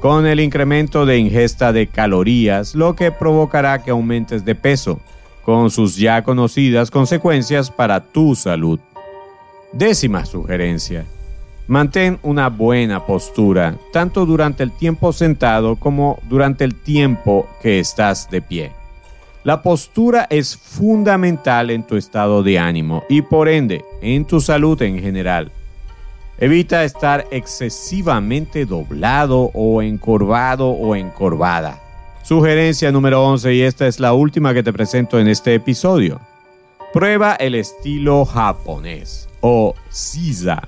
con 0.00 0.26
el 0.26 0.40
incremento 0.40 1.06
de 1.06 1.18
ingesta 1.18 1.72
de 1.72 1.86
calorías, 1.86 2.74
lo 2.74 2.94
que 2.94 3.10
provocará 3.10 3.82
que 3.82 3.90
aumentes 3.90 4.44
de 4.44 4.54
peso 4.54 5.00
con 5.42 5.70
sus 5.70 5.96
ya 5.96 6.22
conocidas 6.22 6.90
consecuencias 6.90 7.70
para 7.70 8.00
tu 8.00 8.34
salud. 8.34 8.80
Décima 9.72 10.26
sugerencia. 10.26 11.06
Mantén 11.66 12.18
una 12.22 12.50
buena 12.50 13.06
postura, 13.06 13.76
tanto 13.90 14.26
durante 14.26 14.62
el 14.62 14.70
tiempo 14.70 15.12
sentado 15.14 15.76
como 15.76 16.18
durante 16.28 16.64
el 16.64 16.74
tiempo 16.74 17.48
que 17.62 17.78
estás 17.78 18.28
de 18.30 18.42
pie. 18.42 18.72
La 19.44 19.62
postura 19.62 20.26
es 20.28 20.56
fundamental 20.56 21.70
en 21.70 21.82
tu 21.82 21.96
estado 21.96 22.42
de 22.42 22.58
ánimo 22.58 23.04
y 23.08 23.22
por 23.22 23.48
ende 23.48 23.82
en 24.02 24.26
tu 24.26 24.40
salud 24.40 24.80
en 24.82 24.98
general. 24.98 25.52
Evita 26.38 26.84
estar 26.84 27.26
excesivamente 27.30 28.66
doblado 28.66 29.50
o 29.54 29.80
encorvado 29.80 30.68
o 30.68 30.94
encorvada. 30.96 31.80
Sugerencia 32.22 32.90
número 32.92 33.24
11 33.24 33.54
y 33.54 33.62
esta 33.62 33.86
es 33.86 34.00
la 34.00 34.12
última 34.12 34.52
que 34.52 34.62
te 34.62 34.72
presento 34.72 35.18
en 35.18 35.28
este 35.28 35.54
episodio. 35.54 36.20
Prueba 36.92 37.34
el 37.34 37.54
estilo 37.54 38.24
japonés 38.24 39.28
o 39.40 39.74
sisa. 39.90 40.62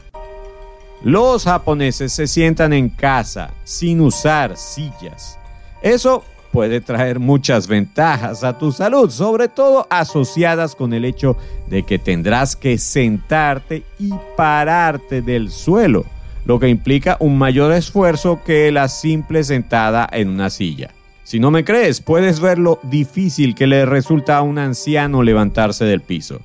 Los 1.02 1.44
japoneses 1.44 2.12
se 2.12 2.26
sientan 2.26 2.72
en 2.72 2.88
casa 2.88 3.52
sin 3.64 4.00
usar 4.00 4.56
sillas. 4.56 5.38
Eso 5.82 6.24
puede 6.52 6.80
traer 6.80 7.18
muchas 7.18 7.66
ventajas 7.66 8.42
a 8.42 8.58
tu 8.58 8.72
salud, 8.72 9.10
sobre 9.10 9.48
todo 9.48 9.86
asociadas 9.90 10.74
con 10.74 10.94
el 10.94 11.04
hecho 11.04 11.36
de 11.68 11.82
que 11.82 11.98
tendrás 11.98 12.56
que 12.56 12.78
sentarte 12.78 13.82
y 13.98 14.10
pararte 14.36 15.20
del 15.20 15.50
suelo, 15.50 16.06
lo 16.46 16.58
que 16.58 16.68
implica 16.68 17.18
un 17.20 17.36
mayor 17.36 17.72
esfuerzo 17.72 18.40
que 18.44 18.72
la 18.72 18.88
simple 18.88 19.44
sentada 19.44 20.08
en 20.10 20.28
una 20.28 20.48
silla. 20.48 20.90
Si 21.24 21.40
no 21.40 21.50
me 21.50 21.64
crees, 21.64 22.00
puedes 22.00 22.40
ver 22.40 22.58
lo 22.58 22.78
difícil 22.84 23.54
que 23.54 23.66
le 23.66 23.84
resulta 23.84 24.38
a 24.38 24.42
un 24.42 24.58
anciano 24.58 25.22
levantarse 25.22 25.84
del 25.84 26.00
piso. 26.00 26.40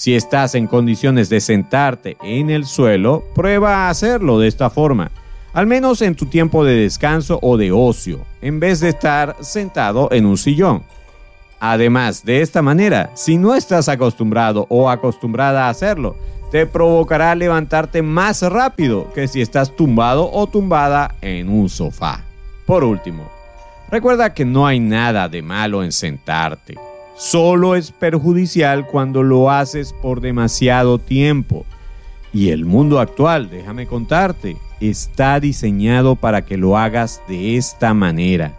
Si 0.00 0.14
estás 0.14 0.54
en 0.54 0.66
condiciones 0.66 1.28
de 1.28 1.42
sentarte 1.42 2.16
en 2.22 2.48
el 2.48 2.64
suelo, 2.64 3.22
prueba 3.34 3.74
a 3.74 3.90
hacerlo 3.90 4.38
de 4.38 4.48
esta 4.48 4.70
forma, 4.70 5.10
al 5.52 5.66
menos 5.66 6.00
en 6.00 6.14
tu 6.14 6.24
tiempo 6.24 6.64
de 6.64 6.72
descanso 6.72 7.38
o 7.42 7.58
de 7.58 7.70
ocio, 7.70 8.24
en 8.40 8.60
vez 8.60 8.80
de 8.80 8.88
estar 8.88 9.36
sentado 9.40 10.08
en 10.10 10.24
un 10.24 10.38
sillón. 10.38 10.84
Además, 11.60 12.24
de 12.24 12.40
esta 12.40 12.62
manera, 12.62 13.10
si 13.12 13.36
no 13.36 13.54
estás 13.54 13.90
acostumbrado 13.90 14.64
o 14.70 14.88
acostumbrada 14.88 15.66
a 15.66 15.68
hacerlo, 15.68 16.16
te 16.50 16.64
provocará 16.64 17.34
levantarte 17.34 18.00
más 18.00 18.40
rápido 18.40 19.12
que 19.12 19.28
si 19.28 19.42
estás 19.42 19.76
tumbado 19.76 20.32
o 20.32 20.46
tumbada 20.46 21.14
en 21.20 21.50
un 21.50 21.68
sofá. 21.68 22.24
Por 22.64 22.84
último, 22.84 23.28
Recuerda 23.90 24.32
que 24.32 24.44
no 24.44 24.68
hay 24.68 24.78
nada 24.78 25.28
de 25.28 25.42
malo 25.42 25.82
en 25.82 25.90
sentarte. 25.90 26.76
Solo 27.16 27.76
es 27.76 27.90
perjudicial 27.90 28.86
cuando 28.86 29.22
lo 29.22 29.50
haces 29.50 29.92
por 29.92 30.20
demasiado 30.20 30.98
tiempo. 30.98 31.66
Y 32.32 32.50
el 32.50 32.64
mundo 32.64 33.00
actual, 33.00 33.50
déjame 33.50 33.86
contarte, 33.86 34.56
está 34.80 35.40
diseñado 35.40 36.16
para 36.16 36.44
que 36.44 36.56
lo 36.56 36.78
hagas 36.78 37.20
de 37.28 37.56
esta 37.56 37.92
manera. 37.92 38.56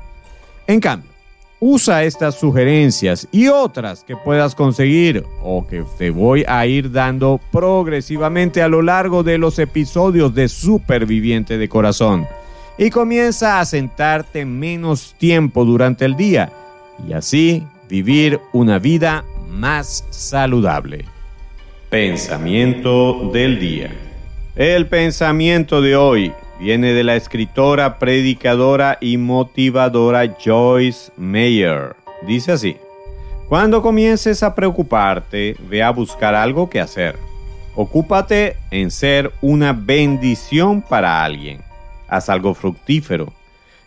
En 0.67 0.79
cambio, 0.79 1.11
usa 1.59 2.03
estas 2.03 2.35
sugerencias 2.35 3.27
y 3.31 3.47
otras 3.47 4.03
que 4.03 4.17
puedas 4.17 4.55
conseguir 4.55 5.23
o 5.43 5.65
que 5.67 5.83
te 5.97 6.09
voy 6.09 6.43
a 6.47 6.65
ir 6.65 6.91
dando 6.91 7.39
progresivamente 7.51 8.63
a 8.63 8.67
lo 8.67 8.81
largo 8.81 9.21
de 9.21 9.37
los 9.37 9.59
episodios 9.59 10.33
de 10.33 10.49
Superviviente 10.49 11.59
de 11.59 11.69
Corazón 11.69 12.27
y 12.79 12.89
comienza 12.89 13.59
a 13.59 13.65
sentarte 13.65 14.43
menos 14.43 15.13
tiempo 15.19 15.63
durante 15.63 16.03
el 16.03 16.15
día 16.15 16.51
y 17.07 17.13
así 17.13 17.63
vivir 17.91 18.39
una 18.53 18.79
vida 18.79 19.25
más 19.49 20.05
saludable. 20.11 21.03
Pensamiento 21.89 23.29
del 23.33 23.59
día. 23.59 23.91
El 24.55 24.87
pensamiento 24.87 25.81
de 25.81 25.97
hoy 25.97 26.31
viene 26.57 26.93
de 26.93 27.03
la 27.03 27.17
escritora, 27.17 27.99
predicadora 27.99 28.97
y 29.01 29.17
motivadora 29.17 30.37
Joyce 30.41 31.11
Meyer. 31.17 31.97
Dice 32.25 32.53
así, 32.53 32.77
cuando 33.49 33.81
comiences 33.81 34.41
a 34.41 34.55
preocuparte, 34.55 35.57
ve 35.69 35.83
a 35.83 35.89
buscar 35.89 36.33
algo 36.33 36.69
que 36.69 36.79
hacer. 36.79 37.17
Ocúpate 37.75 38.55
en 38.71 38.89
ser 38.89 39.33
una 39.41 39.73
bendición 39.73 40.81
para 40.81 41.25
alguien. 41.25 41.59
Haz 42.07 42.29
algo 42.29 42.53
fructífero. 42.53 43.33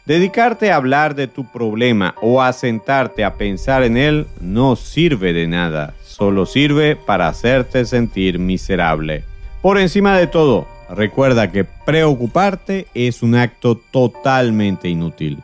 Dedicarte 0.07 0.71
a 0.71 0.77
hablar 0.77 1.15
de 1.15 1.29
tu 1.29 1.45
problema 1.45 2.15
o 2.21 2.43
a 2.43 2.53
sentarte 2.53 3.25
a 3.25 3.37
pensar 3.37 3.83
en 3.83 3.97
él 3.97 4.27
no 4.41 4.77
sirve 4.77 5.33
de 5.33 5.47
nada, 5.47 5.95
solo 6.03 6.45
sirve 6.45 6.95
para 6.95 7.29
hacerte 7.29 7.85
sentir 7.87 8.39
miserable. 8.39 9.25
Por 9.63 9.79
encima 9.79 10.19
de 10.19 10.27
todo, 10.27 10.67
Recuerda 10.91 11.51
que 11.51 11.65
preocuparte 11.65 12.87
es 12.95 13.23
un 13.23 13.35
acto 13.35 13.77
totalmente 13.77 14.89
inútil. 14.89 15.39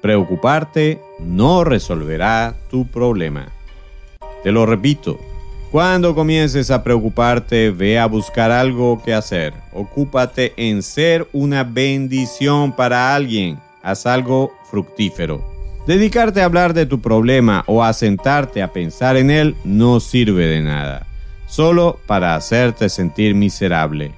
Preocuparte 0.00 1.00
no 1.20 1.64
resolverá 1.64 2.54
tu 2.70 2.86
problema. 2.86 3.48
Te 4.42 4.50
lo 4.50 4.66
repito, 4.66 5.18
cuando 5.70 6.14
comiences 6.14 6.70
a 6.70 6.82
preocuparte, 6.82 7.70
ve 7.70 7.98
a 7.98 8.06
buscar 8.06 8.50
algo 8.50 9.00
que 9.04 9.14
hacer. 9.14 9.54
Ocúpate 9.72 10.54
en 10.56 10.82
ser 10.82 11.28
una 11.32 11.62
bendición 11.62 12.72
para 12.72 13.14
alguien. 13.14 13.58
Haz 13.82 14.06
algo 14.06 14.52
fructífero. 14.70 15.44
Dedicarte 15.86 16.42
a 16.42 16.44
hablar 16.44 16.74
de 16.74 16.86
tu 16.86 17.00
problema 17.00 17.64
o 17.66 17.82
a 17.82 17.92
sentarte 17.92 18.62
a 18.62 18.72
pensar 18.72 19.16
en 19.16 19.30
él 19.30 19.56
no 19.64 19.98
sirve 19.98 20.46
de 20.46 20.62
nada, 20.62 21.06
solo 21.46 21.98
para 22.06 22.34
hacerte 22.36 22.88
sentir 22.88 23.34
miserable. 23.34 24.12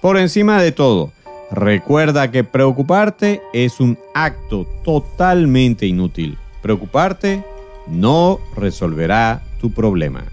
Por 0.00 0.18
encima 0.18 0.60
de 0.60 0.72
todo, 0.72 1.12
recuerda 1.50 2.30
que 2.30 2.44
preocuparte 2.44 3.40
es 3.52 3.80
un 3.80 3.98
acto 4.14 4.66
totalmente 4.84 5.86
inútil. 5.86 6.38
Preocuparte 6.60 7.42
no 7.88 8.38
resolverá 8.56 9.42
tu 9.60 9.72
problema. 9.72 10.24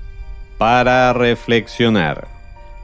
Para 0.58 1.14
reflexionar. 1.14 2.39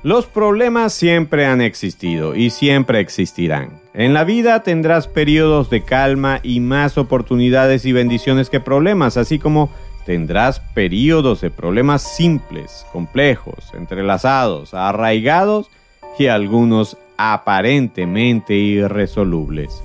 Los 0.05 0.27
problemas 0.27 0.93
siempre 0.93 1.47
han 1.47 1.61
existido 1.61 2.35
y 2.35 2.51
siempre 2.51 2.99
existirán. 2.99 3.69
En 3.95 4.13
la 4.13 4.23
vida 4.23 4.61
tendrás 4.61 5.07
periodos 5.07 5.71
de 5.71 5.81
calma 5.81 6.41
y 6.43 6.59
más 6.59 6.99
oportunidades 6.99 7.85
y 7.85 7.91
bendiciones 7.91 8.51
que 8.51 8.59
problemas, 8.59 9.17
así 9.17 9.39
como 9.39 9.71
tendrás 10.05 10.59
periodos 10.59 11.41
de 11.41 11.49
problemas 11.49 12.03
simples, 12.03 12.85
complejos, 12.91 13.73
entrelazados, 13.73 14.75
arraigados 14.75 15.71
y 16.19 16.27
algunos 16.27 16.97
aparentemente 17.17 18.53
irresolubles. 18.53 19.81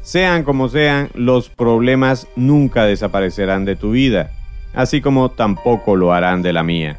Sean 0.00 0.42
como 0.42 0.70
sean, 0.70 1.10
los 1.12 1.50
problemas 1.50 2.28
nunca 2.34 2.86
desaparecerán 2.86 3.66
de 3.66 3.76
tu 3.76 3.90
vida, 3.90 4.30
así 4.72 5.02
como 5.02 5.32
tampoco 5.32 5.96
lo 5.96 6.14
harán 6.14 6.40
de 6.40 6.54
la 6.54 6.62
mía. 6.62 6.96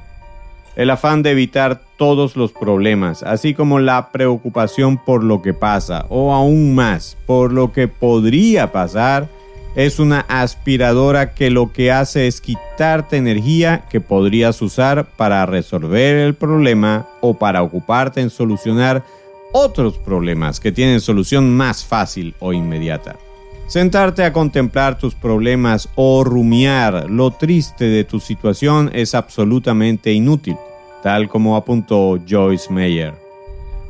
El 0.75 0.91
afán 0.91 1.24
de 1.24 1.32
evitar 1.32 1.82
todos 2.01 2.36
los 2.36 2.51
problemas, 2.51 3.22
así 3.22 3.53
como 3.53 3.77
la 3.77 4.10
preocupación 4.10 4.98
por 4.98 5.24
lo 5.24 5.43
que 5.43 5.53
pasa, 5.53 6.08
o 6.10 6.34
aún 6.34 6.74
más, 6.74 7.15
por 7.27 7.53
lo 7.53 7.72
que 7.72 7.88
podría 7.88 8.72
pasar, 8.72 9.29
es 9.75 10.00
una 10.00 10.22
aspiradora 10.22 11.36
que 11.36 11.51
lo 11.51 11.72
que 11.72 11.91
hace 11.91 12.25
es 12.25 12.41
quitarte 12.41 13.17
energía 13.17 13.86
que 13.88 14.01
podrías 14.01 14.63
usar 14.63 15.12
para 15.15 15.46
resolver 15.46 16.15
el 16.15 16.34
problema 16.34 17.08
o 17.22 17.36
para 17.36 17.62
ocuparte 17.62 18.20
en 18.20 18.31
solucionar 18.31 19.03
otros 19.53 20.00
problemas 20.00 20.60
que 20.60 20.72
tienen 20.72 21.01
solución 21.01 21.55
más 21.55 21.85
fácil 21.85 22.33
o 22.40 22.51
inmediata. 22.51 23.16
Sentarte 23.68 24.24
a 24.24 24.33
contemplar 24.33 24.98
tus 24.98 25.14
problemas 25.14 25.87
o 25.94 26.24
rumiar 26.24 27.11
lo 27.11 27.29
triste 27.29 27.85
de 27.85 28.05
tu 28.05 28.20
situación 28.20 28.90
es 28.92 29.14
absolutamente 29.14 30.11
inútil, 30.11 30.57
tal 31.01 31.27
como 31.27 31.55
apuntó 31.55 32.20
Joyce 32.27 32.72
Meyer. 32.72 33.14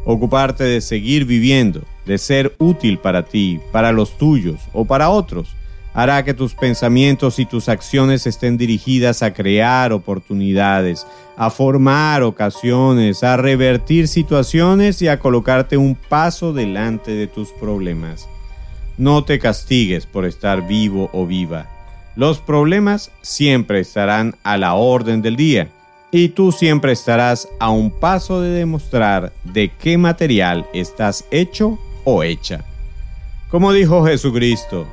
Ocuparte 0.05 0.63
de 0.63 0.81
seguir 0.81 1.25
viviendo, 1.25 1.81
de 2.05 2.17
ser 2.17 2.55
útil 2.57 2.97
para 2.97 3.23
ti, 3.23 3.59
para 3.71 3.91
los 3.91 4.17
tuyos 4.17 4.59
o 4.73 4.85
para 4.85 5.09
otros, 5.09 5.55
hará 5.93 6.23
que 6.23 6.33
tus 6.33 6.55
pensamientos 6.55 7.37
y 7.37 7.45
tus 7.45 7.69
acciones 7.69 8.25
estén 8.25 8.57
dirigidas 8.57 9.21
a 9.21 9.33
crear 9.33 9.93
oportunidades, 9.93 11.05
a 11.37 11.49
formar 11.49 12.23
ocasiones, 12.23 13.23
a 13.23 13.37
revertir 13.37 14.07
situaciones 14.07 15.01
y 15.01 15.07
a 15.07 15.19
colocarte 15.19 15.77
un 15.77 15.95
paso 15.95 16.53
delante 16.53 17.11
de 17.11 17.27
tus 17.27 17.49
problemas. 17.51 18.27
No 18.97 19.23
te 19.23 19.39
castigues 19.39 20.05
por 20.05 20.25
estar 20.25 20.67
vivo 20.67 21.09
o 21.13 21.25
viva. 21.25 21.67
Los 22.15 22.39
problemas 22.39 23.11
siempre 23.21 23.79
estarán 23.79 24.35
a 24.43 24.57
la 24.57 24.73
orden 24.73 25.21
del 25.21 25.35
día 25.35 25.69
y 26.11 26.29
tú 26.29 26.51
siempre 26.51 26.91
estarás 26.91 27.47
a 27.59 27.69
un 27.69 27.89
paso 27.89 28.41
de 28.41 28.49
demostrar 28.49 29.31
de 29.43 29.69
qué 29.69 29.97
material 29.97 30.67
estás 30.73 31.25
hecho 31.31 31.79
o 32.03 32.23
hecha. 32.23 32.65
Como 33.49 33.71
dijo 33.73 34.05
Jesucristo, 34.05 34.87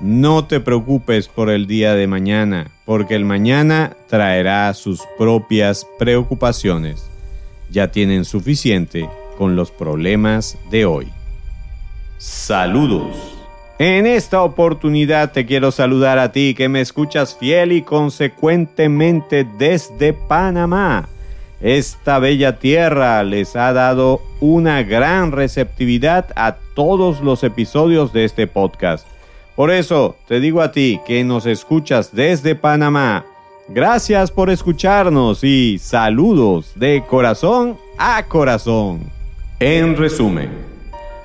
no 0.00 0.46
te 0.46 0.60
preocupes 0.60 1.28
por 1.28 1.50
el 1.50 1.66
día 1.66 1.94
de 1.94 2.06
mañana, 2.06 2.70
porque 2.84 3.14
el 3.14 3.24
mañana 3.24 3.96
traerá 4.08 4.72
sus 4.74 5.00
propias 5.16 5.86
preocupaciones. 5.98 7.08
Ya 7.70 7.92
tienen 7.92 8.24
suficiente 8.24 9.08
con 9.38 9.56
los 9.56 9.70
problemas 9.70 10.58
de 10.70 10.84
hoy. 10.84 11.08
Saludos. 12.18 13.31
En 13.84 14.06
esta 14.06 14.44
oportunidad 14.44 15.32
te 15.32 15.44
quiero 15.44 15.72
saludar 15.72 16.16
a 16.20 16.30
ti 16.30 16.54
que 16.54 16.68
me 16.68 16.80
escuchas 16.80 17.36
fiel 17.36 17.72
y 17.72 17.82
consecuentemente 17.82 19.44
desde 19.58 20.12
Panamá. 20.12 21.08
Esta 21.60 22.20
bella 22.20 22.60
tierra 22.60 23.24
les 23.24 23.56
ha 23.56 23.72
dado 23.72 24.22
una 24.38 24.84
gran 24.84 25.32
receptividad 25.32 26.26
a 26.36 26.58
todos 26.76 27.22
los 27.22 27.42
episodios 27.42 28.12
de 28.12 28.24
este 28.24 28.46
podcast. 28.46 29.04
Por 29.56 29.72
eso 29.72 30.14
te 30.28 30.38
digo 30.38 30.62
a 30.62 30.70
ti 30.70 31.00
que 31.04 31.24
nos 31.24 31.44
escuchas 31.44 32.14
desde 32.14 32.54
Panamá. 32.54 33.26
Gracias 33.68 34.30
por 34.30 34.48
escucharnos 34.48 35.42
y 35.42 35.78
saludos 35.80 36.70
de 36.76 37.02
corazón 37.04 37.76
a 37.98 38.22
corazón. 38.28 39.00
En 39.58 39.96
resumen, 39.96 40.71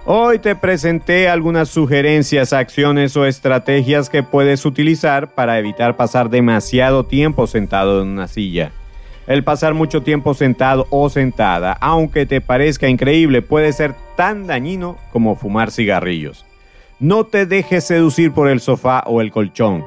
hoy 0.10 0.40
te 0.40 0.56
presenté 0.56 1.28
algunas 1.28 1.68
sugerencias, 1.68 2.54
acciones 2.54 3.18
o 3.18 3.26
estrategias 3.26 4.10
que 4.10 4.24
puedes 4.24 4.66
utilizar 4.66 5.36
para 5.36 5.60
evitar 5.60 5.98
pasar 5.98 6.30
demasiado 6.30 7.06
tiempo 7.06 7.46
sentado 7.46 8.02
en 8.02 8.08
una 8.08 8.30
silla. 8.30 8.72
El 9.28 9.44
pasar 9.44 9.74
mucho 9.74 10.04
tiempo 10.04 10.34
sentado 10.34 10.88
o 10.90 11.10
sentada, 11.10 11.74
aunque 11.74 12.26
te 12.26 12.40
parezca 12.40 12.88
increíble, 12.88 13.42
puede 13.42 13.74
ser 13.74 13.94
tan 14.16 14.48
dañino 14.48 14.98
como 15.12 15.36
fumar 15.36 15.72
cigarrillos. 15.72 16.46
No 17.02 17.26
te 17.26 17.46
dejes 17.46 17.84
seducir 17.84 18.32
por 18.32 18.48
el 18.48 18.62
sofá 18.62 19.04
o 19.06 19.20
el 19.20 19.32
colchón. 19.32 19.84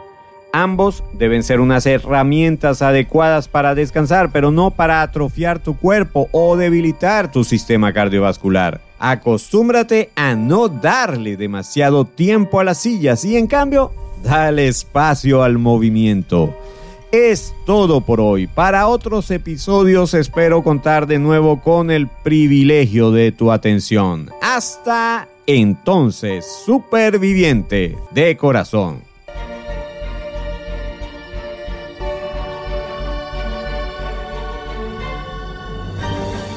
Ambos 0.53 1.05
deben 1.13 1.43
ser 1.43 1.61
unas 1.61 1.87
herramientas 1.87 2.83
adecuadas 2.83 3.49
para 3.49 3.75
descansar, 3.75 4.33
pero 4.33 4.51
no 4.51 4.73
para 4.73 5.03
atrofiar 5.03 5.61
tu 5.61 5.77
cuerpo 5.77 6.29
o 6.33 6.57
debilitar 6.57 7.31
tu 7.31 7.45
sistema 7.45 7.93
cardiovascular. 7.93 8.81
Acostúmbrate 8.99 10.11
a 10.17 10.35
no 10.35 10.69
darle 10.69 11.37
demasiado 11.37 12.05
tiempo 12.05 12.61
a 12.61 12.65
las 12.65 12.79
sillas 12.79 13.25
y 13.25 13.37
en 13.37 13.47
cambio, 13.47 13.93
dale 14.23 14.69
espacio 14.69 15.43
al 15.43 15.59
movimiento. 15.59 16.55
Es 17.13 17.55
todo 17.67 18.01
por 18.03 18.21
hoy. 18.21 18.47
Para 18.47 18.87
otros 18.87 19.31
episodios 19.31 20.15
espero 20.15 20.63
contar 20.63 21.07
de 21.07 21.19
nuevo 21.19 21.61
con 21.61 21.91
el 21.91 22.07
privilegio 22.07 23.11
de 23.11 23.33
tu 23.33 23.51
atención. 23.51 24.31
Hasta 24.41 25.29
entonces 25.47 26.47
superviviente 26.65 27.97
de 28.13 28.37
corazón. 28.37 29.10